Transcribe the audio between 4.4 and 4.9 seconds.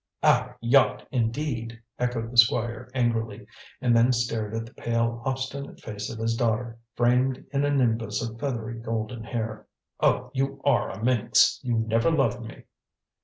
at the